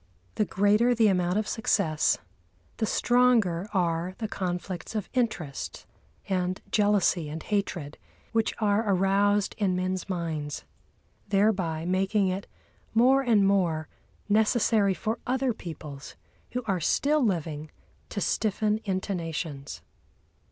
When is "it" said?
12.29-12.47